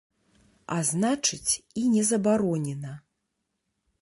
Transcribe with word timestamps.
А 0.75 0.77
значыць, 0.91 1.53
і 1.83 1.85
не 1.93 2.03
забаронена. 2.09 2.99